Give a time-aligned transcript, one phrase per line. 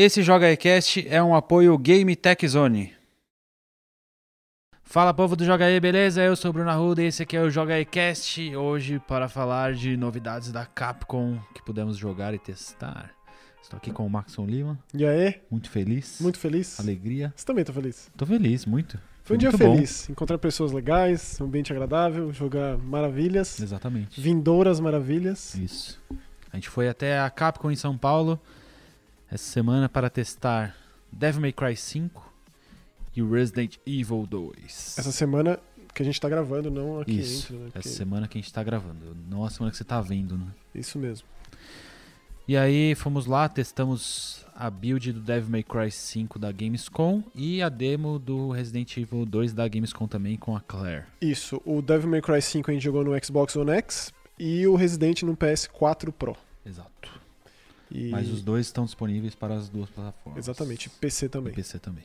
[0.00, 2.94] Esse Joga Ecast é um apoio Game Tech Zone.
[4.84, 6.22] Fala povo do Joga E, beleza?
[6.22, 8.54] Eu sou o Bruno Arruda e esse aqui é o Joga Ecast.
[8.54, 13.10] Hoje para falar de novidades da Capcom que pudemos jogar e testar.
[13.60, 15.40] Estou aqui com o Maxon Lima, E aí?
[15.50, 16.20] muito feliz.
[16.20, 16.78] Muito feliz?
[16.78, 17.32] Alegria.
[17.34, 18.08] Você também tá feliz?
[18.16, 19.00] Tô feliz, muito.
[19.24, 19.74] Foi um dia muito bom.
[19.74, 20.08] feliz.
[20.08, 24.20] Encontrar pessoas legais, um ambiente agradável, jogar maravilhas, Exatamente.
[24.20, 25.56] vindouras maravilhas.
[25.56, 26.00] Isso.
[26.52, 28.40] A gente foi até a Capcom em São Paulo
[29.30, 30.74] essa semana para testar
[31.12, 32.32] Devil May Cry 5
[33.14, 34.98] e o Resident Evil 2.
[34.98, 35.58] Essa semana
[35.94, 37.70] que a gente tá gravando, não aqui Isso, dentro, né?
[37.74, 40.46] essa semana que a gente tá gravando, não a semana que você tá vendo, né?
[40.74, 41.26] Isso mesmo.
[42.46, 47.60] E aí fomos lá, testamos a build do Devil May Cry 5 da Gamescom e
[47.60, 51.04] a demo do Resident Evil 2 da Gamescom também com a Claire.
[51.20, 51.60] Isso.
[51.66, 55.22] O Devil May Cry 5 a gente jogou no Xbox One X e o Resident
[55.24, 56.36] no PS4 Pro.
[56.64, 57.20] Exato.
[57.90, 58.10] E...
[58.10, 60.44] Mas os dois estão disponíveis para as duas plataformas.
[60.44, 60.90] Exatamente.
[60.90, 61.52] PC E também.
[61.54, 62.04] PC também.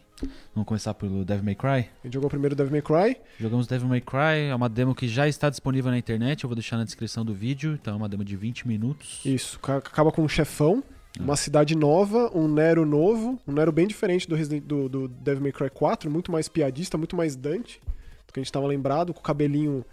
[0.56, 1.68] Vamos começar pelo Devil May Cry?
[1.70, 3.18] A gente jogou primeiro o Devil May Cry.
[3.40, 6.56] Jogamos Devil May Cry, é uma demo que já está disponível na internet, eu vou
[6.56, 9.20] deixar na descrição do vídeo, então é uma demo de 20 minutos.
[9.26, 9.60] Isso.
[9.60, 10.82] ca- Acaba com um chefão,
[11.20, 11.24] Ah.
[11.24, 15.44] uma cidade nova, um Nero novo, um Nero bem diferente do, Resident, do, do Devil
[15.44, 17.82] May Cry 4, muito mais piadista, muito mais Dante,
[18.26, 19.84] do que a gente estava lembrado, com o cabelinho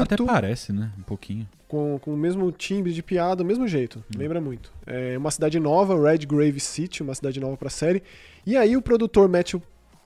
[0.00, 0.90] Até curto, parece, né?
[0.98, 1.48] Um pouquinho.
[1.68, 4.18] com, com o mesmo timbre de piada, o mesmo jeito, Hum.
[4.18, 4.72] lembra muito.
[4.86, 8.02] É uma cidade nova, Red Grave City, uma cidade nova pra série.
[8.46, 9.54] E aí o produtor Matt,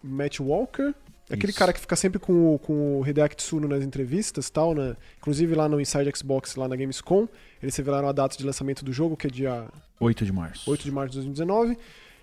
[0.03, 0.95] Matt Walker,
[1.31, 1.59] aquele Isso.
[1.59, 4.97] cara que fica sempre com o, com o Hideaki Tsuno nas entrevistas tal, né?
[5.19, 7.29] inclusive lá no Inside Xbox, lá na Gamescom,
[7.63, 9.67] eles revelaram a data de lançamento do jogo, que é dia
[10.01, 10.71] 8 de março.
[10.71, 11.77] 8 de março de 2019.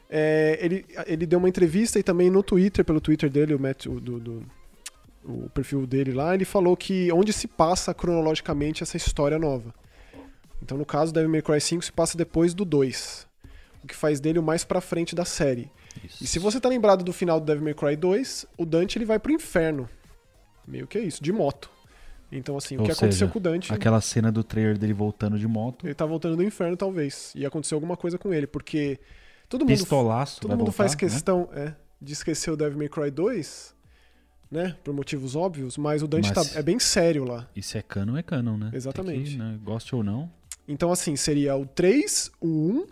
[0.09, 3.85] É, ele, ele deu uma entrevista e também no Twitter, pelo Twitter dele, o, Matt,
[3.87, 4.43] o, do, do-
[5.27, 9.73] o perfil dele lá, ele falou que onde se passa cronologicamente essa história nova.
[10.61, 13.27] Então, no caso, Devil May Cry 5 se passa depois do 2,
[13.83, 15.69] o que faz dele o mais pra frente da série.
[16.03, 16.23] Isso.
[16.23, 19.05] E se você tá lembrado do final do Devil May Cry 2, o Dante ele
[19.05, 19.89] vai pro inferno.
[20.67, 21.69] Meio que é isso, de moto.
[22.31, 23.73] Então, assim, o Ou que aconteceu seja, com o Dante...
[23.73, 27.31] Aquela cena do trailer dele voltando de moto, Ele tá voltando do inferno, talvez.
[27.35, 28.99] E aconteceu alguma coisa com ele, porque
[29.47, 30.97] todo mundo pistolaço, Todo mundo voltar, faz né?
[30.97, 33.74] questão é, de esquecer o Devil May Cry 2,
[34.51, 34.75] né?
[34.83, 37.47] Por motivos óbvios, mas o Dante Mas- tá, é bem sério lá.
[37.61, 38.69] Se é canon, é canon, né?
[38.73, 39.31] Exatamente.
[39.31, 40.31] Que, né, Goste ou não.
[40.67, 42.85] Então, assim, seria o 3, o 1,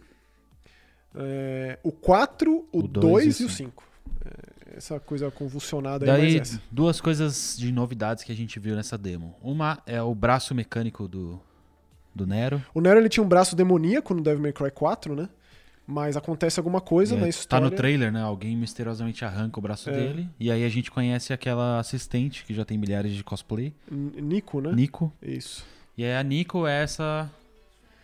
[1.16, 3.84] é, o 4, o, O dois 2 e o o 5.
[4.75, 6.62] essa coisa convulsionada aí, Daí, mas essa.
[6.72, 9.36] duas coisas de novidades que a gente viu nessa demo.
[9.42, 11.40] Uma é o braço mecânico do,
[12.13, 12.63] do Nero.
[12.74, 15.30] O Nero ele tinha um braço demoníaco no Devil May Cry 4, né?
[15.86, 17.66] Mas acontece alguma coisa E na é- história.
[17.66, 18.22] Tá no trailer, né?
[18.22, 19.94] Alguém misteriosamente arranca o braço É.
[19.94, 20.30] dele.
[20.40, 24.62] E aí a gente conhece aquela assistente que já tem milhares de cosplay, N- Nico,
[24.62, 24.72] né?
[24.74, 25.12] Nico.
[25.22, 25.66] Isso,
[25.98, 27.30] E aí a Nico é essa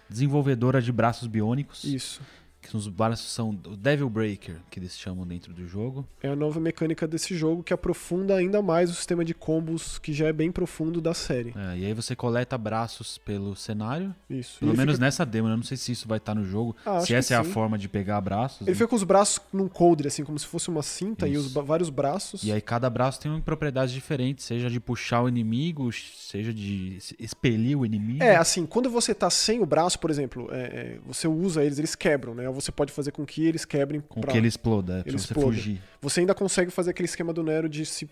[0.09, 1.83] desenvolvedora de braços biônicos.
[1.83, 2.21] isso.
[2.61, 6.05] Que os braços são o Devil Breaker, que eles chamam dentro do jogo.
[6.21, 10.11] É a nova mecânica desse jogo que aprofunda ainda mais o sistema de combos que
[10.13, 11.53] já é bem profundo da série.
[11.55, 14.13] É, e aí você coleta braços pelo cenário.
[14.29, 14.59] Isso.
[14.59, 15.53] Pelo menos fica- nessa demo, né?
[15.53, 16.75] Eu não sei se isso vai estar no jogo.
[16.85, 17.51] Ah, se essa é a sim.
[17.51, 18.61] forma de pegar braços.
[18.61, 18.75] Ele né?
[18.75, 21.47] fica com os braços num coldre, assim, como se fosse uma cinta e Isso.
[21.47, 22.43] os ba- vários braços.
[22.43, 26.97] E aí cada braço tem uma propriedade diferente, seja de puxar o inimigo, seja de
[27.17, 28.21] expelir o inimigo.
[28.23, 31.79] É, assim, quando você tá sem o braço, por exemplo, é, é, você usa eles,
[31.79, 32.48] eles quebram, né?
[32.49, 34.31] Ou você pode fazer com que eles quebrem com pra...
[34.31, 35.47] que ele exploda, é, pra ele você exploda.
[35.47, 35.81] fugir.
[36.01, 38.09] Você ainda consegue fazer aquele esquema do Nero de se,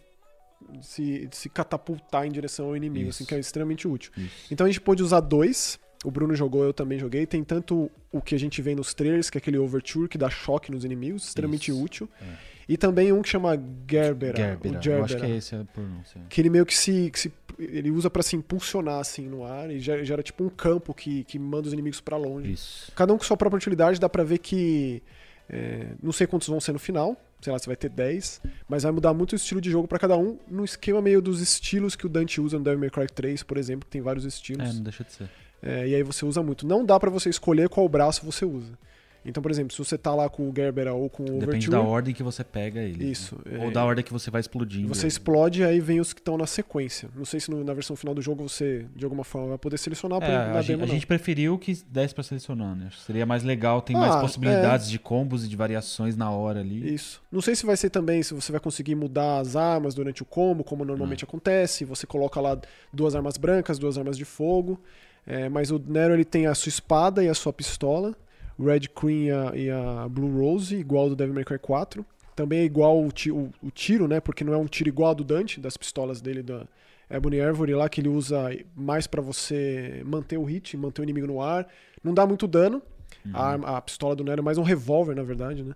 [0.69, 3.17] de se, de se catapultar em direção ao inimigo, Isso.
[3.23, 4.11] assim, que é extremamente útil.
[4.17, 4.31] Isso.
[4.51, 5.79] Então a gente pôde usar dois.
[6.05, 7.25] O Bruno jogou, eu também joguei.
[7.25, 10.29] Tem tanto o que a gente vê nos trailers, que é aquele overture que dá
[10.29, 12.09] choque nos inimigos, extremamente Isso, útil.
[12.21, 12.57] é.
[12.69, 13.57] E também um que chama
[13.89, 14.35] Gerbera.
[14.37, 14.73] Gerbera.
[14.75, 15.05] O Eu Gerbera.
[15.05, 16.21] acho que é esse a pronúncia.
[16.29, 19.69] que ele meio que se, que se- ele usa pra se impulsionar assim no ar
[19.71, 22.51] e gera, gera tipo um campo que, que manda os inimigos pra longe.
[22.51, 22.91] Isso.
[22.95, 25.01] Cada um com sua própria utilidade, dá pra ver que
[25.49, 28.83] é, não sei quantos vão ser no final, sei lá se vai ter 10, mas
[28.83, 31.95] vai mudar muito o estilo de jogo pra cada um, no esquema meio dos estilos
[31.95, 34.27] que o Dante usa no Devil May Cry 3, por exemplo, que tem vários É,
[34.27, 34.75] estilos.
[34.75, 35.29] não deixa de ser.
[35.61, 36.67] É, e aí você usa muito.
[36.67, 38.77] Não dá pra você escolher qual braço você usa.
[39.27, 41.71] Então, por exemplo, se você tá lá com o Gerbera ou com o Depende Overture,
[41.71, 43.09] da ordem que você pega ele.
[43.11, 43.57] Isso, né?
[43.61, 43.65] é.
[43.65, 44.87] Ou da ordem que você vai explodindo.
[44.87, 47.09] você explode e aí vem os que estão na sequência.
[47.15, 49.77] Não sei se no- na versão final do jogo você, de alguma forma, vai poder
[49.77, 52.89] selecionar, por É, na a, gente, demo a gente preferiu que desse pra selecionar, né?
[53.05, 56.93] Seria mais legal, tem Ah, mais possibilidades de combos e de variações na hora ali.
[56.93, 57.21] Isso.
[57.31, 60.25] Não sei se vai ser também, se você vai conseguir mudar as armas durante o
[60.25, 61.27] combo, como normalmente Ah.
[61.27, 61.83] acontece.
[61.85, 62.57] Você coloca lá
[62.93, 64.79] duas armas brancas, duas armas de fogo.
[65.25, 68.15] É, mas o Nero ele tem a sua espada e a sua pistola.
[68.59, 72.05] Red Queen e a, e a Blue Rose, igual ao do Devil May Cry 4.
[72.35, 74.19] Também é igual o, o- o tiro, né?
[74.19, 76.65] Porque não é um tiro igual ao do Dante, das pistolas dele da
[77.09, 81.25] Ebony Ivory lá, que ele usa mais pra você manter o hit, manter o inimigo
[81.27, 81.67] no ar.
[82.03, 82.81] Não dá muito dano,
[83.25, 83.31] Uhum.
[83.33, 85.73] A, arma- a pistola do Nero é mais um revólver, na verdade, né?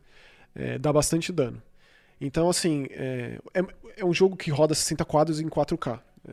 [0.53, 1.61] É, dá bastante dano.
[2.19, 3.61] Então, assim, é, é,
[3.97, 5.99] é um jogo que roda 60 quadros em 4K.
[6.27, 6.31] É,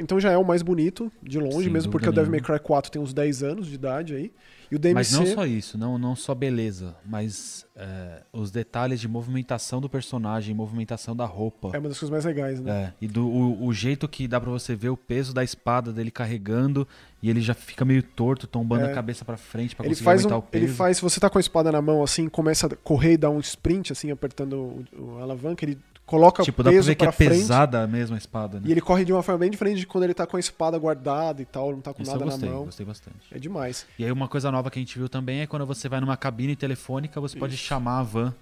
[0.00, 2.40] então já é o mais bonito, de longe, Sem mesmo porque o dúvida Devil May
[2.40, 2.58] nenhuma.
[2.58, 4.32] Cry 4 tem uns 10 anos de idade aí.
[4.70, 4.94] E o DMC...
[4.94, 9.88] Mas não só isso, não, não só beleza, mas é, os detalhes de movimentação do
[9.88, 11.70] personagem, movimentação da roupa.
[11.72, 12.70] É uma das coisas mais legais, né?
[12.70, 15.90] É, e do, o, o jeito que dá pra você ver o peso da espada
[15.90, 16.86] dele carregando
[17.22, 18.90] e ele já fica meio torto, tombando É.
[18.90, 20.64] a cabeça pra frente pra Ele conseguir faz, um, o peso.
[20.66, 23.16] ele faz, se você tá com a espada na mão, assim, começa a correr e
[23.16, 25.78] dar um sprint, assim, apertando o, o alavanca, ele
[26.08, 27.30] coloca tipo, o dá pra peso ver que pra é frente.
[27.30, 28.64] pesada mesmo a espada, né?
[28.66, 30.76] E ele corre de uma forma bem diferente de quando ele tá com a espada
[30.78, 32.64] guardada e tal, não tá com Isso eu nada gostei, na mão.
[32.64, 33.16] gostei bastante.
[33.30, 33.86] É demais.
[33.98, 36.16] E aí uma coisa nova que a gente viu também é quando você vai numa
[36.16, 37.62] cabine telefônica, você pode Isso.
[37.64, 38.34] chamar a van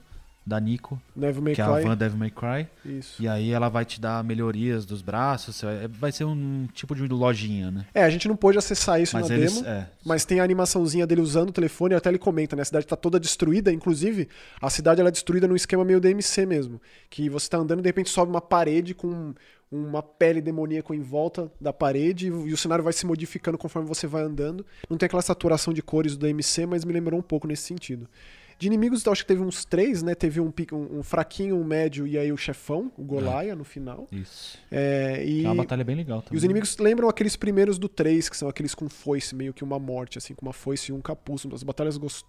[0.46, 1.82] da Nico, Devil May que é a Cry.
[1.82, 3.20] van Devil May Cry, Isso.
[3.20, 7.02] e aí ela vai te dar melhorias dos braços, é- vai ser um tipo de
[7.08, 7.84] lojinha, né?
[7.92, 9.66] É, a gente não pôde acessar isso Mas na eles, demo.
[9.66, 12.62] é, Mas tem a animaçãozinha dele usando o telefone, até ele comenta, né?
[12.62, 14.28] A cidade tá toda destruída, inclusive
[14.62, 16.80] a cidade ela é destruída num esquema meio DMC mesmo.
[17.10, 19.34] Que você tá andando e de repente sobe uma parede com
[19.68, 24.06] uma pele demoníaca em volta da parede e o cenário vai se modificando conforme você
[24.06, 24.64] vai andando.
[24.88, 28.08] Não tem aquela saturação de cores do DMC, mas me lembrou um pouco nesse sentido.
[28.58, 30.14] De inimigos, eu acho que teve uns três, né?
[30.14, 34.06] Teve um, um- um fraquinho, um médio e aí o chefão, o Golaia, no final.
[34.10, 34.58] isso.
[34.70, 35.44] É, e...
[35.44, 36.38] É uma batalha bem legal E também.
[36.38, 39.78] os inimigos lembram aqueles primeiros do 3, que são aqueles com foice, meio que uma
[39.78, 41.44] morte, assim, com uma foice e um capuz.
[41.52, 42.24] As batalhas gost...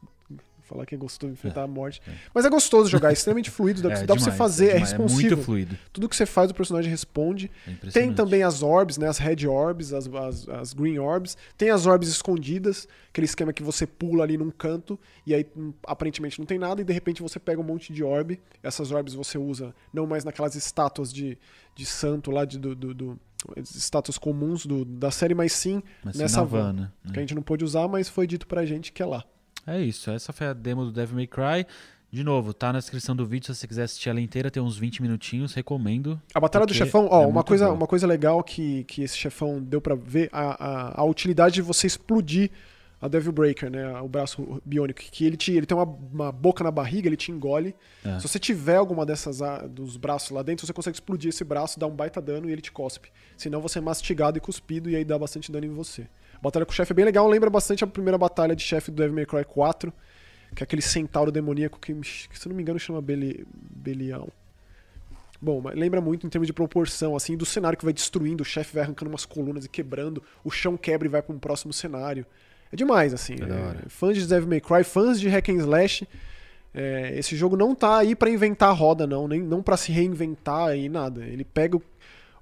[0.67, 2.01] Falar que é gostoso enfrentar a morte.
[2.07, 2.11] é.
[2.33, 4.65] Mas é gostoso jogar, é extremamente fluido, dá, pra- É dá pra você demais, fazer,
[4.65, 5.21] é, demais, responsivo.
[5.21, 5.77] muito fluido.
[5.93, 7.49] Tudo que você faz, o personagem responde.
[7.65, 9.07] É Tem também as orbs, né?
[9.07, 11.37] As red orbs, as, as, as green orbs.
[11.57, 15.71] Tem as orbs escondidas, aquele esquema que você pula ali num canto e aí hum,
[15.85, 18.39] aparentemente não tem nada e de repente você pega um monte de orb.
[18.61, 21.37] Essas orbs você usa não mais naquelas estátuas de,
[21.75, 23.19] de santo lá, de, do, do, do-
[23.63, 26.91] estátuas comuns do, da série, mas sim Mas nessa van, né?
[27.13, 29.23] que a gente não pôde usar, mas foi dito pra gente que é lá.
[29.67, 31.67] É isso, essa foi a demo do Devil May Cry.
[32.09, 34.77] De novo, tá na descrição do vídeo, se você quiser assistir ela inteira, tem uns
[34.77, 36.19] 20 minutinhos, recomendo.
[36.33, 39.61] A batalha do chefão, ó, é uma, coisa, uma coisa legal que, que esse chefão
[39.61, 42.49] deu pra ver, a, a, a utilidade de você explodir
[42.99, 43.99] a Devil Breaker, né?
[43.99, 44.99] O braço biônico.
[44.99, 47.75] Que ele, te, ele tem uma, uma boca na barriga, ele te engole.
[48.03, 48.19] É.
[48.19, 51.79] Se você tiver alguma dessas ah, dos braços lá dentro, você consegue explodir esse braço,
[51.79, 53.09] dar um baita dano e ele te cospe.
[53.35, 56.07] Senão você é mastigado e cuspido e aí dá bastante dano em você.
[56.37, 58.91] A batalha com o chefe é bem legal, lembra bastante a primeira batalha de chefe
[58.91, 59.93] do Devil May Cry 4,
[60.55, 64.29] que é aquele centauro demoníaco que, que, se não me engano, chama Beli, Belial.
[65.41, 68.45] Bom, mas lembra muito em termos de proporção, assim, do cenário que vai destruindo, o
[68.45, 71.71] chefe vai arrancando umas colunas e quebrando, o chão quebra e vai para um próximo
[71.71, 72.25] cenário.
[72.71, 73.35] É demais, assim.
[73.35, 73.85] É.
[73.85, 76.07] É, fãs de Devil May Cry, fãs de Hack and Slash,
[76.73, 79.91] é, esse jogo não tá aí pra inventar a roda, não, nem não para se
[79.91, 81.23] reinventar e nada.
[81.23, 81.81] Ele pega o,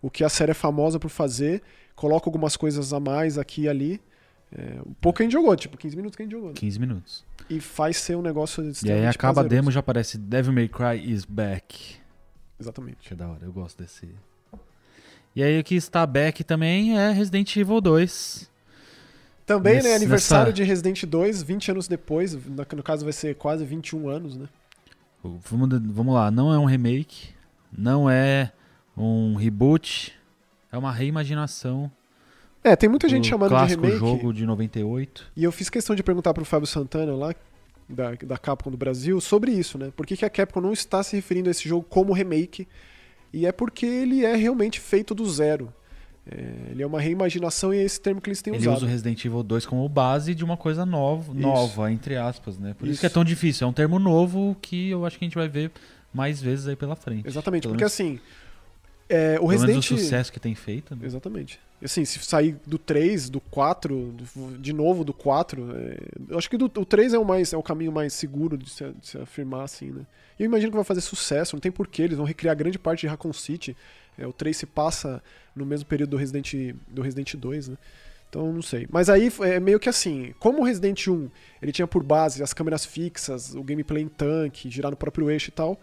[0.01, 1.62] o que a série é famosa por fazer,
[1.95, 4.01] coloca algumas coisas a mais aqui e ali.
[4.51, 6.50] É, um pouco a gente jogou, tipo 15 minutos que a gente jogou.
[6.50, 6.56] né?
[6.56, 7.25] 15 minutos.
[7.50, 9.50] E faz ser um negócio E aí acaba a prazeroso.
[9.50, 11.95] demo já aparece Devil May Cry is back.
[12.59, 12.97] Exatamente.
[13.07, 14.07] Que é da hora, eu gosto desse.
[15.36, 18.50] E aí o que está back também é Resident Evil 2.
[19.45, 19.95] Também, Nesse- né?
[19.95, 22.33] Aniversário nessa- de Resident 2, 20 anos depois.
[22.33, 24.48] No caso vai ser quase 21 anos, né?
[25.21, 27.30] Vamos, vamos lá, não é um remake,
[27.75, 28.51] não é
[28.95, 30.13] um reboot,
[30.75, 31.92] é uma reimaginação
[32.63, 33.98] É, tem muita gente do chamando de remake.
[33.98, 35.31] jogo de 98.
[35.36, 37.33] E eu fiz questão de perguntar pro Fábio Santana lá,
[37.88, 39.91] da, da Capcom do Brasil, sobre isso, né?
[39.96, 42.67] Por que, que a Capcom não está se referindo a esse jogo como remake?
[43.32, 45.72] E é porque ele é realmente feito do zero.
[46.27, 48.77] É, ele é uma reimaginação e é esse termo que eles têm Ele usado.
[48.77, 51.39] usa o Resident Evil 2 como base de uma coisa nova, Isso.
[51.41, 52.74] nova entre aspas, né?
[52.74, 52.94] Por isso.
[52.94, 53.00] Isso.
[53.01, 55.48] que é tão difícil, é um termo novo que eu acho que a gente vai
[55.48, 55.72] ver
[56.12, 57.27] mais vezes aí pela frente.
[57.27, 58.20] Exatamente, Pelo porque menos- assim,
[59.07, 60.95] é, o Pelo Resident menos o sucesso que tem feito.
[60.95, 61.05] né?
[61.05, 61.59] Exatamente.
[61.83, 65.97] Assim, se sair do 3, do 4, do- de novo do 4, é,
[66.29, 68.69] eu acho que do, o 3 é o, mais, é o caminho mais seguro de
[68.69, 70.05] se, de se afirmar assim, né?
[70.39, 73.01] E eu imagino que vai fazer sucesso, não tem porquê, eles vão recriar grande parte
[73.01, 73.75] de Raccoon City.
[74.17, 75.21] É, o 3 se passa
[75.55, 76.53] no mesmo período do Resident,
[76.88, 77.77] do Resident 2, né?
[78.29, 78.88] Então, não sei.
[78.89, 81.29] Mas aí é meio que assim, como o Resident 1,
[81.62, 85.50] ele tinha por base as câmeras fixas, o gameplay em tanque, girar no próprio eixo
[85.50, 85.79] e tal,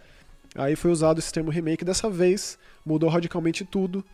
[0.54, 1.84] aí foi usado esse termo remake.
[1.84, 4.04] Dessa vez, mudou radicalmente tudo.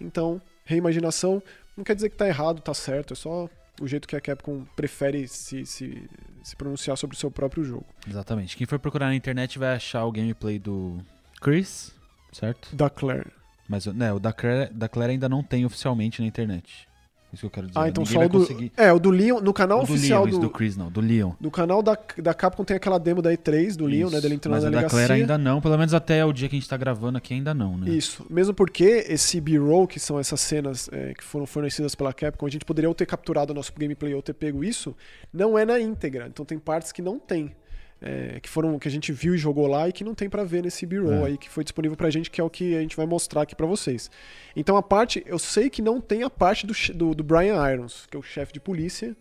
[0.00, 1.42] Então, reimaginação
[1.76, 3.48] não quer dizer que tá errado, tá certo, é só
[3.80, 6.02] o jeito que a Capcom prefere se, se,
[6.42, 7.86] se pronunciar sobre o seu próprio jogo.
[8.06, 8.56] Exatamente.
[8.56, 10.98] Quem for procurar na internet vai achar o gameplay do
[11.40, 11.94] Chris,
[12.32, 12.74] certo?
[12.74, 13.30] Da Claire.
[13.68, 16.87] Mas né, o da Claire, da Claire ainda não tem oficialmente na internet.
[17.32, 17.78] Isso que eu quero dizer.
[17.78, 18.38] Ah, então Ninguém só o do.
[18.38, 18.72] conseguir.
[18.76, 19.40] É, o do Leon.
[19.40, 21.32] No canal O do oficial Leon, do, do Chris não, do Leon.
[21.38, 24.20] do canal da, da Capcom tem aquela demo da E3 do Leon, né?
[24.20, 25.06] Dele entrando Mas na a da delegacia.
[25.06, 27.52] Claire ainda não, pelo menos até o dia que a gente tá gravando aqui ainda
[27.52, 27.90] não, né?
[27.90, 28.24] Isso.
[28.30, 32.50] Mesmo porque esse B-roll, que são essas cenas é, que foram fornecidas pela Capcom, a
[32.50, 34.96] gente poderia ou ter capturado o nosso gameplay ou ter pego isso,
[35.32, 36.26] não é na íntegra.
[36.28, 37.54] Então tem partes que não tem.
[38.00, 40.44] É, que foram que a gente viu e jogou lá e que não tem pra
[40.44, 41.30] ver nesse B-roll É.
[41.30, 43.54] aí que foi disponível pra gente, que é o que a gente vai mostrar aqui
[43.56, 44.10] pra vocês.
[44.54, 48.06] Então a parte, eu sei que não tem a parte do, do, do Brian Irons,
[48.10, 49.16] que é o chefe de polícia,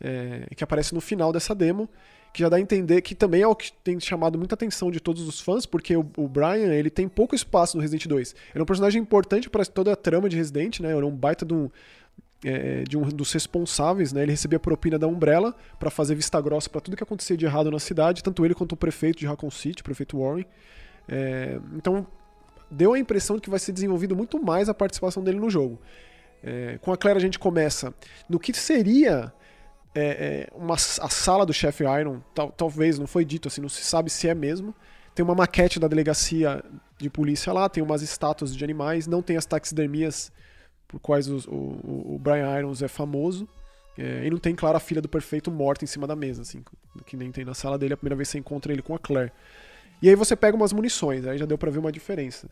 [0.00, 1.88] é, que aparece no final dessa demo,
[2.32, 5.00] que já dá a entender que também é o que tem chamado muita atenção de
[5.00, 8.34] todos os fãs, porque o, o Brian ele tem pouco espaço no Resident 2.
[8.54, 10.92] Ele é um personagem importante para toda a trama de Resident, né?
[10.92, 11.70] Ele é um baita de um,
[12.44, 14.22] é, de um dos responsáveis, né?
[14.22, 17.70] Ele recebia propina da Umbrella para fazer vista grossa para tudo que acontecia de errado
[17.70, 20.46] na cidade, tanto ele quanto o prefeito de Raccoon City, o prefeito Warren.
[21.08, 22.06] É, então
[22.70, 25.80] deu a impressão de que vai ser desenvolvido muito mais a participação dele no jogo.
[26.42, 27.92] É, com a Claire a gente começa
[28.28, 29.32] no que seria
[29.94, 33.68] é, é, uma, a sala do chefe Iron, tal- talvez, não foi dito assim, não
[33.68, 34.74] se sabe se é mesmo.
[35.14, 36.62] Tem uma maquete da delegacia
[36.96, 40.30] de polícia lá, tem umas estátuas de animais, não tem as taxidermias
[40.88, 43.46] por quais os- o, o- Brian Irons é famoso.
[43.96, 46.62] É, e não tem, claro, a filha do perfeito morta em cima da mesa, assim,
[47.04, 48.98] que nem tem na sala dele, a primeira vez que você encontra ele com a
[48.98, 49.32] Claire.
[50.00, 52.48] E aí você pega umas munições, aí já deu pra ver uma diferença.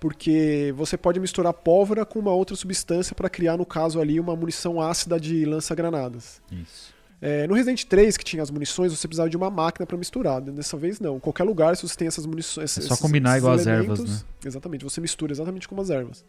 [0.00, 4.34] Porque você pode misturar pólvora com uma outra substância pra criar, no caso ali, uma
[4.34, 6.40] munição ácida de lança-granadas.
[6.50, 6.92] Isso.
[7.22, 10.40] É, no Resident 3, que tinha as munições, você precisava de uma máquina pra misturar.
[10.40, 11.16] Dessa vez não.
[11.16, 12.78] Em qualquer lugar, se você tem essas munições.
[12.78, 14.26] É só esses- combinar esses igual as ervas, né?
[14.46, 16.24] Exatamente, você mistura exatamente como as ervas.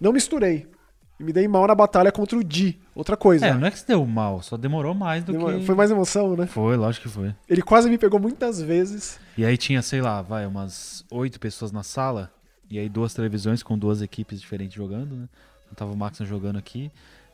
[0.00, 0.68] Não misturei.
[1.18, 2.78] E me dei mal na batalha contra o Di.
[2.94, 3.46] Outra coisa.
[3.46, 5.64] É, não é que se deu mal, só demorou mais do uma- que.
[5.66, 6.46] Foi mais emoção, né?
[6.46, 7.34] Foi, lógico que foi.
[7.48, 9.18] Ele quase me pegou muitas vezes.
[9.36, 12.30] E aí tinha, sei lá, vai, umas oito pessoas na sala.
[12.70, 15.28] E aí duas televisões com duas equipes diferentes jogando, né?
[15.64, 16.90] Então tava o Max jogando aqui.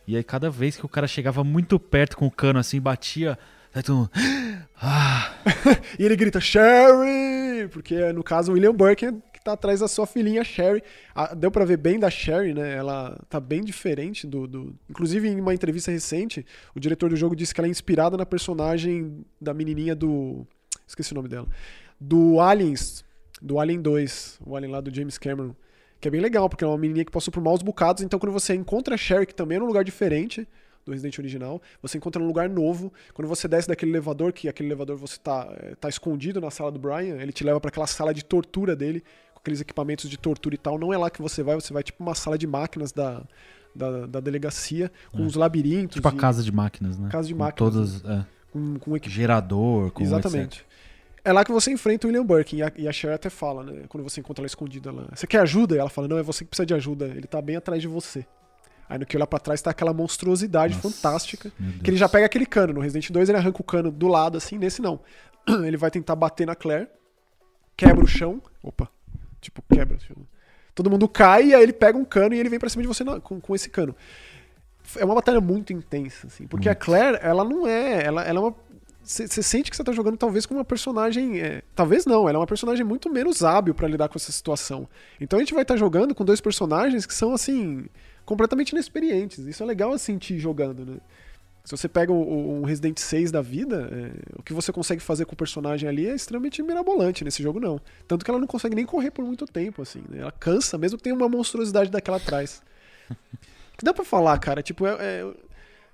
[0.06, 3.38] E aí cada vez que o cara chegava muito perto com o cano assim, batia.
[3.74, 4.10] Aí todo mundo.
[4.80, 5.30] Ah!
[5.98, 7.68] E ele grita, Sherry!
[7.68, 10.82] Porque no caso o William Burke que tá atrás da sua filhinha Sherry.
[11.14, 12.74] Ah, deu pra ver bem da Sherry, né?
[12.74, 14.74] Ela tá bem diferente do, do.
[14.88, 18.24] Inclusive, em uma entrevista recente, o diretor do jogo disse que ela é inspirada na
[18.24, 20.46] personagem da menininha do.
[20.88, 21.46] Esqueci o nome dela.
[22.00, 23.04] Do Aliens.
[23.40, 24.40] Do Alien 2.
[24.46, 25.54] O Alien lá do James Cameron.
[26.00, 28.02] Que é bem legal, porque é uma menininha que passou por maus bocados.
[28.02, 30.48] Então, quando você encontra a Sherry, que também é num lugar diferente
[30.84, 32.92] do Resident original, você encontra num lugar novo.
[33.14, 36.70] Quando você desce daquele elevador, que aquele elevador você tá, eh, tá escondido na sala
[36.70, 39.02] do Brian, ele te leva para aquela sala de tortura dele,
[39.44, 40.78] aqueles equipamentos de tortura e tal.
[40.78, 43.22] Não é lá que você vai, você vai tipo uma sala de máquinas da,
[43.74, 45.22] da, da delegacia, com É.
[45.22, 45.94] uns labirintos.
[45.96, 47.08] Tipo a casa de máquinas, né?
[47.10, 48.04] Casa de Com máquinas, Todas.
[48.04, 50.64] É, com, com equi- gerador, com Exatamente.
[51.22, 52.56] É lá que você enfrenta o William Burke.
[52.56, 53.84] E a, e a Cher até fala, né?
[53.88, 55.04] Quando você encontra ela escondida lá.
[55.14, 55.74] Você quer ajuda?
[55.74, 57.06] E ela fala, não, é você que precisa de ajuda.
[57.06, 58.26] Ele tá bem atrás de você.
[58.88, 61.50] Aí no que olhar pra trás tá aquela monstruosidade Nossa, fantástica.
[61.82, 62.74] Que ele já pega aquele cano.
[62.74, 64.58] No Resident 2 ele arranca o cano do lado, assim.
[64.58, 65.00] Nesse não.
[65.64, 66.88] Ele vai tentar bater na Claire.
[67.76, 68.40] Quebra o chão.
[68.62, 68.88] Opa.
[69.44, 69.96] Tipo, quebra.
[69.96, 70.20] tipo,
[70.74, 72.88] Todo mundo cai e aí ele pega um cano e ele vem pra cima de
[72.88, 73.94] você na- com, com esse cano.
[74.96, 76.46] É uma batalha muito intensa, assim.
[76.46, 76.84] Porque a Muito.
[76.84, 78.04] Claire, ela não é.
[78.04, 78.54] Ela, ela é uma.
[79.02, 81.40] Você sente que você tá jogando talvez com uma personagem.
[81.40, 84.88] é, talvez não, ela é uma personagem muito menos hábil pra lidar com essa situação.
[85.20, 87.86] Então a gente vai estar jogando com dois personagens que são, assim,
[88.24, 89.38] completamente inexperientes.
[89.46, 90.96] Isso é legal a sentir jogando, né?
[91.64, 95.00] Se você pega o- o- um Resident 6 da vida, é, o que você consegue
[95.00, 97.24] fazer com o personagem ali é extremamente mirabolante.
[97.24, 97.80] Nesse jogo, não.
[98.06, 100.02] Tanto que ela não consegue nem correr por muito tempo, assim.
[100.10, 100.18] né?
[100.20, 102.62] Ela cansa, mesmo que tenha uma monstruosidade daquela atrás.
[103.78, 105.34] que dá pra falar, cara, tipo, é- é-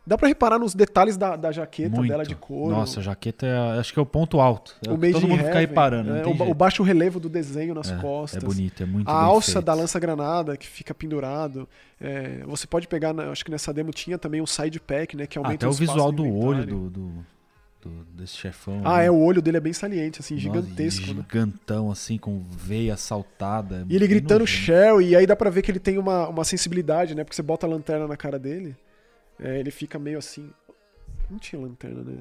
[0.07, 2.11] dá pra reparar nos detalhes da, da jaqueta Muito.
[2.11, 2.75] dela de couro.
[2.75, 4.77] Nossa, a jaqueta é, acho que é o ponto alto.
[4.87, 6.17] É o o que todo mundo fica Heaven, reparando.
[6.17, 8.43] é, o, o baixo relevo do desenho nas É, costas.
[8.43, 9.65] É bonito, é muito A alça feito.
[9.65, 11.69] da lança-granada que fica pendurado.
[12.01, 15.27] É, você pode pegar, na- acho que nessa demo tinha também um side pack, né?
[15.27, 17.13] Que Ah, aumenta Até o espaço visual do olho do, do,
[17.83, 18.81] do- desse chefão.
[18.85, 19.07] Ah, né?
[19.07, 21.25] é, o olho dele é bem saliente, assim, Nossa, gigantesco, né?
[21.31, 23.87] Gigantão, assim, com veia saltada.
[23.89, 24.65] E ele gritando nojento.
[24.65, 27.23] Shell, e aí dá pra ver que ele tem uma, uma sensibilidade, né?
[27.23, 28.75] Porque você bota a lanterna na cara dele,
[29.43, 30.51] é, ele fica meio assim.
[31.29, 32.19] Não tinha lanterna, né?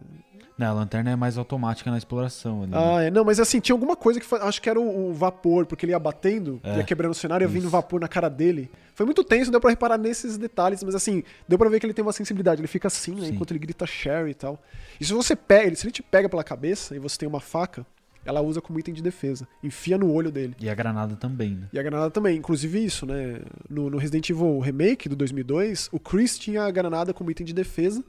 [0.56, 2.68] Não, a lanterna é mais automática na exploração.
[2.68, 2.78] Né?
[2.78, 3.10] Ah, é.
[3.10, 5.94] Não, mas assim, tinha alguma coisa que acho que era o, o vapor, porque ele
[5.94, 6.78] ia batendo, É.
[6.78, 8.70] ia quebrando o cenário, ia vindo vapor na cara dele.
[8.94, 11.94] Foi muito tenso, deu pra reparar nesses detalhes, mas assim, deu pra ver que ele
[11.94, 12.62] tem uma sensibilidade.
[12.62, 13.28] Ele fica assim, né?
[13.28, 13.34] Sim.
[13.34, 14.62] Enquanto ele grita Sherry e tal.
[15.00, 17.84] E se você pega, se ele te pega pela cabeça e você tem uma faca,
[18.30, 19.48] ela usa como item de defesa.
[19.64, 20.56] Enfia no olho dele.
[20.60, 21.68] E a granada também, né?
[21.74, 22.38] E a granada também.
[22.38, 23.40] Inclusive isso, né?
[23.70, 27.54] No, no Resident Evil Remake do 2002, o Chris tinha a granada como item de
[27.54, 28.04] defesa.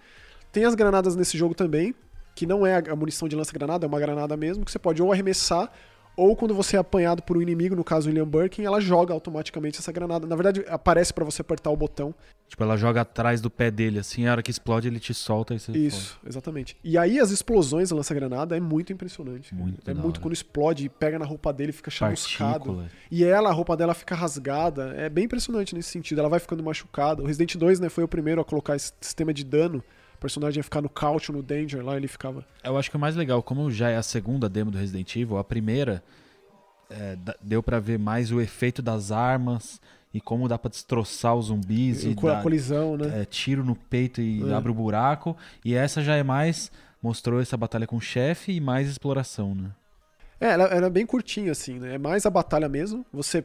[0.52, 1.94] Tem as granadas nesse jogo também,
[2.34, 5.00] que não é a a munição de lança-granada, é uma granada mesmo, que você pode
[5.02, 5.70] ou arremessar
[6.20, 9.78] ou quando você é apanhado por um inimigo, no caso William Birkin, ela joga automaticamente
[9.78, 10.26] essa granada.
[10.26, 12.14] Na verdade, aparece para você apertar o botão.
[12.46, 15.54] Tipo, ela joga atrás do pé dele, assim, a hora que explode ele te solta
[15.54, 16.76] e você Isso, exatamente.
[16.84, 19.54] E aí as explosões da lança-granada é muito impressionante.
[19.54, 20.20] Muito é muito hora.
[20.20, 22.84] quando explode e pega na roupa dele fica chamuscado.
[23.10, 24.92] E ela, a roupa dela fica rasgada.
[24.96, 26.18] É bem impressionante nesse sentido.
[26.18, 27.22] Ela vai ficando machucada.
[27.22, 29.82] O Resident 2, né, foi o primeiro a colocar esse sistema de dano
[30.20, 32.44] personagem ia ficar no couch, no danger, lá ele ficava.
[32.62, 35.38] Eu acho que o mais legal, como já é a segunda demo do Resident Evil,
[35.38, 36.02] a primeira
[36.90, 39.80] é, deu para ver mais o efeito das armas
[40.12, 43.22] e como dá para destroçar os zumbis e, e a colisão, né?
[43.22, 44.52] É, tiro no peito e é.
[44.52, 45.36] abre o buraco.
[45.64, 46.70] E essa já é mais
[47.02, 49.70] mostrou essa batalha com o chefe e mais exploração, né?
[50.40, 51.94] É, ela era bem curtinha assim, né?
[51.94, 53.04] É mais a batalha mesmo.
[53.12, 53.44] Você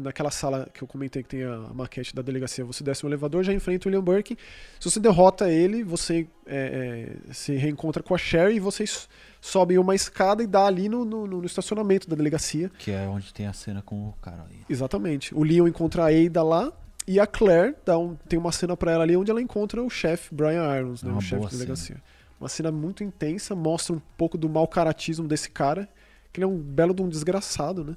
[0.00, 3.44] naquela sala que eu comentei que tem a maquete da delegacia, você desce no elevador,
[3.44, 4.36] já enfrenta o William Burke.
[4.80, 9.08] Se você derrota ele, você é, é, se reencontra com a Sherry e vocês
[9.40, 12.70] sobem uma escada e dá ali no, no, no, estacionamento da delegacia.
[12.78, 14.60] Que é onde tem a cena com o cara aí.
[14.68, 15.34] Exatamente.
[15.34, 16.72] O Leon encontra a Ada lá
[17.06, 19.90] e a Claire dá um, tem uma cena para ela ali onde ela encontra o
[19.90, 21.96] chefe Brian Irons, né, é o chefe da delegacia.
[21.96, 22.02] Cena.
[22.40, 25.88] Uma cena muito intensa, mostra um pouco do mau caratismo desse cara,
[26.32, 27.96] que ele é um belo de um desgraçado, né?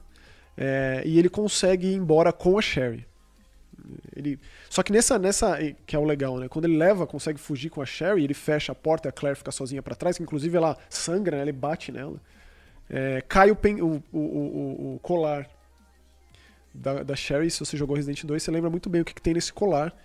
[0.61, 3.07] É, e ele consegue ir embora com a Sherry.
[4.13, 4.37] Ele...
[4.69, 5.57] Só que nessa, nessa.
[5.85, 6.49] Que é o legal, né?
[6.49, 9.37] Quando ele leva, consegue fugir com a Sherry, ele fecha a porta e a Claire
[9.37, 11.43] fica sozinha para trás, que inclusive ela sangra, né?
[11.43, 12.19] ele bate nela.
[12.89, 13.81] É, cai o, pen...
[13.81, 15.49] o, o, o, o, colar
[16.73, 17.49] da, da Sherry.
[17.49, 19.95] Se você jogou Resident 2, você lembra muito bem o que, que tem nesse colar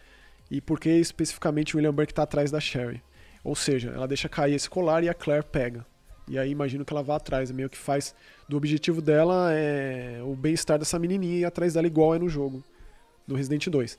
[0.48, 3.02] e por que especificamente o William Burke está atrás da Sherry.
[3.42, 5.84] Ou seja, ela deixa cair esse colar e a Claire pega.
[6.28, 8.14] E aí imagino que ela vá atrás, meio que faz
[8.48, 12.62] do objetivo dela é o bem-estar dessa menininha e atrás dela igual é no jogo
[13.26, 13.98] do Resident 2.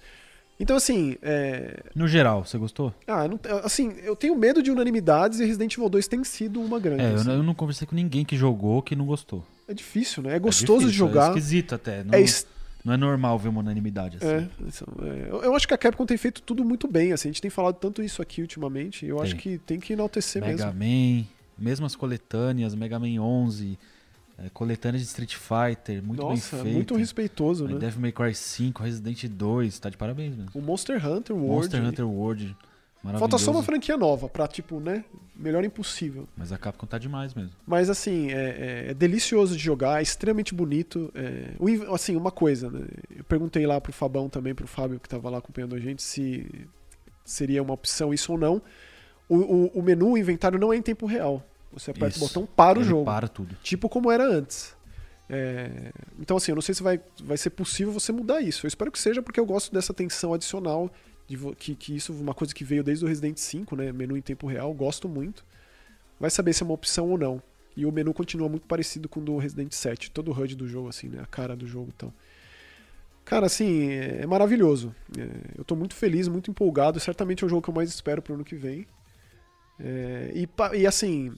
[0.60, 1.18] Então, assim.
[1.22, 1.84] É...
[1.94, 2.94] No geral, você gostou?
[3.06, 6.80] Ah, não, assim, eu tenho medo de unanimidades e Resident Evil 2 tem sido uma
[6.80, 7.04] grande.
[7.04, 7.30] É, assim.
[7.30, 9.46] eu, não conversei com ninguém que jogou que não gostou.
[9.68, 10.36] É difícil, né?
[10.36, 11.26] É gostoso é difícil, de jogar.
[11.26, 12.04] É esquisito até.
[12.04, 12.48] Não, é est...
[12.86, 14.28] não é normal ver uma unanimidade assim.
[14.28, 14.48] É,
[15.04, 17.12] é, eu acho que a Capcom tem feito tudo muito bem.
[17.12, 19.06] Assim, a gente tem falado tanto isso aqui ultimamente.
[19.06, 19.26] Eu tem.
[19.26, 20.80] acho que tem que enaltecer Mega mesmo.
[20.80, 21.26] Mega Man,
[21.58, 23.78] mesmo as coletâneas, Mega Man 11.
[24.38, 26.76] É, coletânea de Street Fighter, muito Nossa, bem feito.
[26.76, 27.78] muito respeitoso, né?
[27.78, 30.52] Devil May Cry 5, Resident 2, tá de parabéns mesmo.
[30.54, 31.56] O Monster Hunter World.
[31.56, 32.58] Monster Hunter World,
[33.20, 35.06] Falta só uma franquia nova pra, tipo, né?
[35.36, 36.28] Melhor impossível.
[36.36, 37.52] Mas a Capcom tá demais mesmo.
[37.66, 41.12] Mas, assim, é, é, é delicioso de jogar, é extremamente bonito.
[41.14, 41.52] É,
[41.94, 42.88] assim, uma coisa, né?
[43.16, 46.68] Eu perguntei lá pro Fabão também, pro Fábio que tava lá acompanhando a gente, se
[47.24, 48.62] seria uma opção isso ou não.
[49.28, 51.44] O, o, o menu, o inventário não é em tempo real.
[51.74, 52.24] Você aperta Isso.
[52.24, 53.06] o botão para o Ele jogo.
[53.06, 53.56] Para tudo.
[53.62, 54.76] Tipo como era antes.
[55.30, 55.92] É...
[56.20, 58.66] Então, assim, eu não sei se vai, vai ser possível você mudar isso.
[58.66, 60.90] Eu espero que seja, porque eu gosto dessa tensão adicional.
[61.28, 63.92] De que, que isso é uma coisa que veio desde o Resident 5, né?
[63.92, 65.44] Menu em tempo real, gosto muito.
[66.20, 67.42] Vai saber se é uma opção ou não.
[67.76, 70.12] E o menu continua muito parecido com o do Resident 7.
[70.12, 71.20] Todo o HUD do jogo, assim, né?
[71.22, 72.10] A cara do jogo e então.
[72.10, 72.20] tal.
[73.26, 74.96] Cara, assim, é maravilhoso.
[75.18, 75.28] É...
[75.58, 77.00] eu tô muito feliz, muito empolgado.
[77.00, 78.86] Certamente é o jogo que eu mais espero pro ano que vem.
[79.80, 80.32] É...
[80.34, 81.34] e, e assim,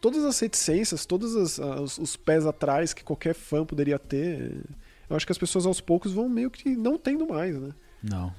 [0.00, 4.62] todas as reticências, todos os, pés atrás que qualquer fã poderia ter,
[5.08, 7.70] eu acho que as pessoas aos poucos vão meio que não tendo mais, né?
[8.02, 8.34] Não.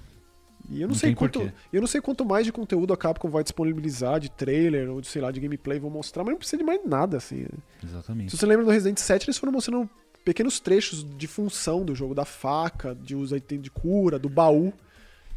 [0.69, 3.29] E eu não, não sei quanto, eu não sei quanto mais de conteúdo a Capcom
[3.29, 6.57] vai disponibilizar, de trailer ou de, sei lá, de gameplay vão mostrar, mas não precisa
[6.57, 7.41] de mais nada, assim.
[7.41, 7.57] Né?
[7.83, 8.31] Exatamente.
[8.31, 9.89] Se você lembra do Resident 7, eles foram mostrando
[10.23, 14.73] pequenos trechos de função do jogo, da faca, de uso de cura, do baú.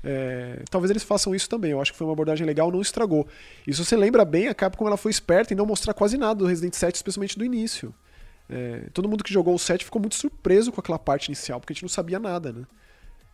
[0.09, 1.73] É, talvez eles façam isso também.
[1.73, 3.27] Eu acho que foi uma abordagem legal, não estragou.
[3.67, 6.37] E se você lembra bem, a Capcom ela foi esperta em não mostrar quase nada
[6.37, 7.93] do Resident 7, especialmente do início.
[8.49, 11.73] É, todo mundo que jogou o 7 ficou muito surpreso com aquela parte inicial, porque
[11.73, 12.65] a gente não sabia nada, né?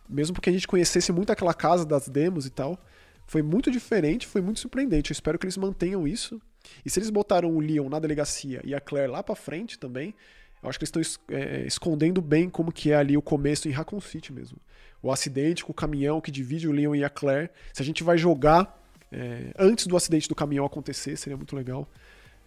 [0.09, 2.79] Mesmo porque a gente conhecesse muito aquela casa das demos e tal.
[3.27, 5.11] Foi muito diferente, foi muito surpreendente.
[5.11, 6.41] Eu espero que eles mantenham isso.
[6.83, 10.15] E se eles botaram o Leon na delegacia e a Claire lá pra frente também,
[10.63, 13.71] eu acho que eles estão é, escondendo bem como que é ali o começo em
[13.71, 14.57] Raccoon City mesmo
[15.03, 17.49] o acidente com o caminhão que divide o Leon e a Claire.
[17.73, 21.87] Se a gente vai jogar é, antes do acidente do caminhão acontecer, seria muito legal.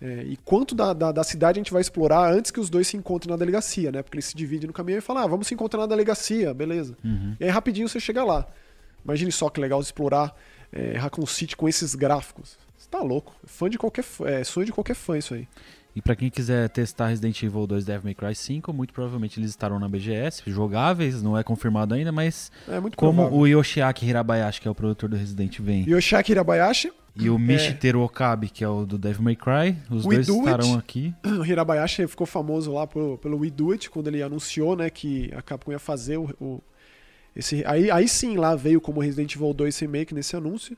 [0.00, 2.88] É, e quanto da, da, da, cidade a gente vai explorar antes que os dois
[2.88, 4.02] se encontrem na delegacia, né?
[4.02, 6.96] Porque eles se dividem no caminhão e falam, ah, vamos se encontrar na delegacia, beleza.
[7.04, 7.36] Uhum.
[7.38, 8.46] E aí rapidinho você chega lá.
[9.04, 10.34] Imagine só que legal explorar
[10.72, 12.58] é, Raccoon City com esses gráficos.
[12.76, 13.34] Você tá louco.
[13.44, 15.46] Fã de qualquer, é, sonho de qualquer fã isso aí.
[15.96, 19.48] E para quem quiser testar Resident Evil 2 Devil May Cry 5, muito provavelmente eles
[19.48, 23.38] estarão na BGS, jogáveis, não é confirmado ainda, mas é como provável.
[23.38, 25.88] o Yoshiaki Hirabayashi, que é o produtor do Resident, vem.
[25.88, 26.92] Yoshiaki Hirabayashi.
[27.18, 28.04] E o Mishiteru é...
[28.04, 30.78] Okabe, que é o do Devil May Cry, os We dois estarão it.
[30.78, 31.14] aqui.
[31.40, 35.32] O Hirabayashi ficou famoso lá pelo, pelo We Do It, quando ele anunciou né, que
[35.34, 36.62] a Capcom ia fazer o, o
[37.34, 40.76] esse, aí, aí sim lá veio como Resident Evil 2 Remake nesse anúncio.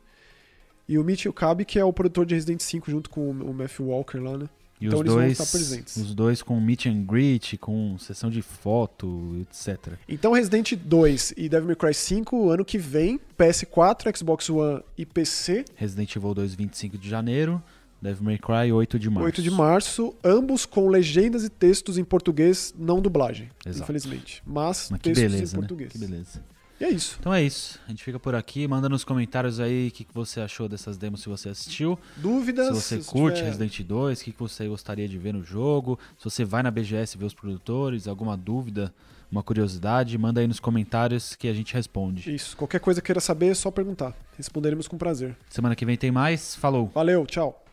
[0.88, 3.86] E o Michi Okabe, que é o produtor de Resident 5 junto com o Matthew
[3.86, 4.48] Walker lá, né?
[4.80, 5.96] E Então os eles vão dois, estar presentes.
[5.96, 9.94] os dois com meet and greet, com sessão de foto, etc.
[10.08, 15.04] Então Resident 2 e Devil May Cry 5 ano que vem, PS4, Xbox One e
[15.04, 17.62] PC, Resident Evil 2, 25 de janeiro.
[18.00, 19.24] Devil May Cry, 8 de março.
[19.26, 23.82] 8 de março, ambos com legendas e textos em português, não dublagem, Exato.
[23.82, 24.40] infelizmente.
[24.46, 25.66] Mas, Mas textos beleza, em né?
[25.66, 25.90] português.
[25.92, 26.40] Que beleza.
[26.80, 27.16] E é isso.
[27.18, 27.80] Então é isso.
[27.86, 28.68] A gente fica por aqui.
[28.68, 31.98] Manda nos comentários aí o que, que você achou dessas demos se você assistiu.
[32.16, 32.68] Dúvidas?
[32.68, 35.42] Se você se curte tiver- Resident 2, o que, que você gostaria de ver no
[35.42, 35.98] jogo.
[36.18, 38.94] Se você vai na BGS ver os produtores, alguma dúvida,
[39.30, 42.32] uma curiosidade, manda aí nos comentários que a gente responde.
[42.32, 42.56] Isso.
[42.56, 44.14] Qualquer coisa queira saber, é só perguntar.
[44.36, 45.36] Responderemos com prazer.
[45.50, 46.54] Semana que vem tem mais.
[46.54, 46.90] Falou!
[46.94, 47.64] Valeu, tchau.